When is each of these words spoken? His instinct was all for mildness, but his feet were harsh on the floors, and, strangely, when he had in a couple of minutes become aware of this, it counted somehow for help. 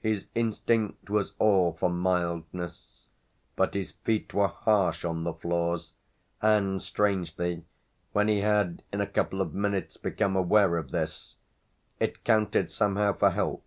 His 0.00 0.26
instinct 0.34 1.08
was 1.08 1.34
all 1.38 1.74
for 1.74 1.88
mildness, 1.88 3.06
but 3.54 3.74
his 3.74 3.92
feet 3.92 4.34
were 4.34 4.48
harsh 4.48 5.04
on 5.04 5.22
the 5.22 5.34
floors, 5.34 5.92
and, 6.40 6.82
strangely, 6.82 7.62
when 8.12 8.26
he 8.26 8.40
had 8.40 8.82
in 8.92 9.00
a 9.00 9.06
couple 9.06 9.40
of 9.40 9.54
minutes 9.54 9.96
become 9.96 10.34
aware 10.34 10.76
of 10.78 10.90
this, 10.90 11.36
it 12.00 12.24
counted 12.24 12.72
somehow 12.72 13.12
for 13.12 13.30
help. 13.30 13.62